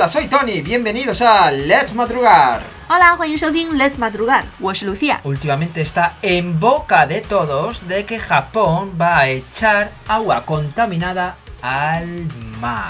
[0.00, 0.62] Hola, soy Tony.
[0.62, 2.60] Bienvenidos a Let's Madrugar.
[2.88, 5.18] Hola，欢迎收听 Let's Madrugar，我是 Lucia。
[5.22, 12.26] Últimamente está en boca de todos de que Japón va a echar agua contaminada al
[12.58, 12.88] mar.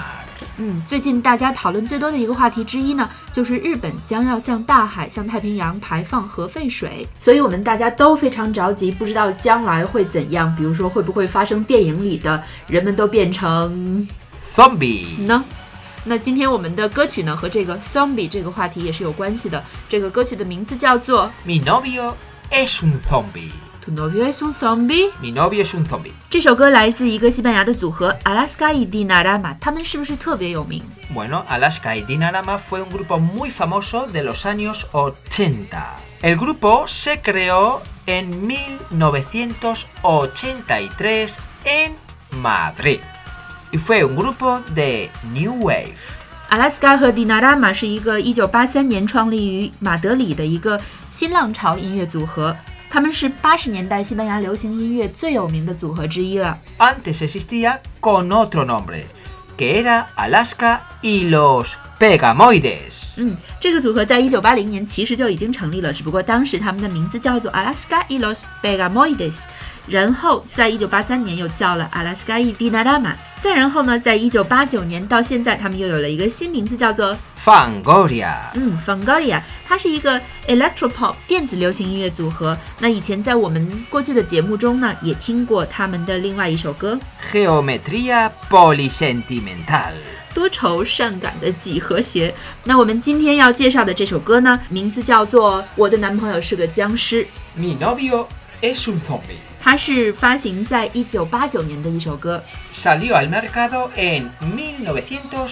[0.59, 10.55] 嗯，最近大家讨论最多的一个话题之一呢，就是日本将要向大海、向太平洋排放核废水，所以我们大家都非常着急，不知道将来会怎样。
[10.55, 14.07] 比如说，会不会发生电影里的人们都变成
[14.55, 15.19] Zombie.
[15.27, 15.45] 呢？
[16.05, 19.63] 那今天我们的歌曲呢，和这个 zombie 这个话题也是有关系的。
[19.89, 22.15] 这个歌曲的名字叫做 Mi novio
[22.51, 23.51] es un zombie.
[23.85, 25.11] Tu novio es un zombie。
[25.23, 26.13] Mi novio es un zombie.
[26.29, 30.83] 这首歌来自一个西班牙的组合 Alaska y Dinarama，他们是不是特别有名？
[31.15, 35.97] Bueno, Alaska y Dinarama fue un grupo muy famoso de los años 80.
[36.23, 41.97] El grupo se creó en 1983 en
[42.43, 43.01] Madrid
[43.73, 45.97] y fue un grupo de New Wave.
[46.49, 52.57] Alaska 和 Dinarama 是一个1983年创立于马德里的一个新浪潮音乐组合，
[52.89, 56.57] 他们是80年代西班牙流行音乐最有名的组合之一了。
[56.79, 59.07] Antes existía con otro nombre,
[59.57, 63.12] que era Alaska y los Pegamoides.
[63.18, 69.44] 嗯，这个组合在一九八零年其实就已经成立了，只不过当时他们的名字叫做 Alaska y los Begamoides，
[69.86, 78.36] 然后在一九八三年又叫了 Alaska y Dinarama，再然后呢，在一九八九年到现在，他们又有了一个新名字叫做 Fangoria.
[78.56, 82.58] 嗯 Fangoria，它是一个 electropop 电子流行音乐组合。
[82.80, 86.98] 那以前在我们过去的节目中呢，也听过他们的另外一首歌
[87.32, 89.92] Geometria polisentimental.
[90.34, 92.34] 多愁善感的几何学。
[92.64, 97.26] 那我们今天要介绍的这首歌呢，名字叫做《我的男朋友是个僵尸》
[97.60, 98.26] ，Mi novio
[98.62, 99.40] es un zombie.
[99.64, 102.44] 它是发行在一九八九年的一首歌。
[102.74, 105.52] Salió al mercado en 1989.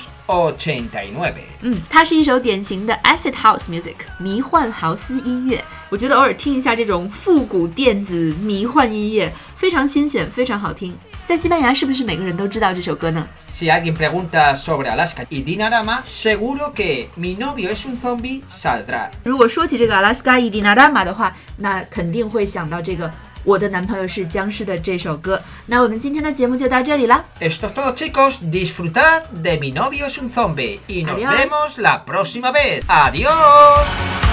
[1.62, 5.64] 嗯，它是一首典型的 acid house music 迷幻豪斯音乐。
[5.90, 10.96] 我觉得偶尔听一下这种复古电子迷幻音乐，非常新鲜，非常好听。
[11.26, 19.10] 在西班牙，是不是每个人都知道这首歌呢？Si alguien pregunta sobre Alaska y Dinarama, seguro que mi novio es un zombie saldrá.
[19.26, 23.08] 如果说起这个 Alaska y Dinarama 的话，那肯定会想到这个
[23.44, 25.42] 《我的男朋友是僵尸》的这首歌。
[25.66, 32.54] 那我们今天的节目就到这里啦，Esto es todo chicos, disfrutad de mi novio es un zombie y nos vemos la próxima
[32.54, 32.86] vez.
[32.88, 34.29] Adiós.